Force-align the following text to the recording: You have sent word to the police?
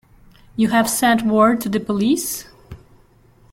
You 0.55 0.69
have 0.69 0.89
sent 0.89 1.21
word 1.21 1.61
to 1.61 1.69
the 1.69 1.79
police? 1.79 2.47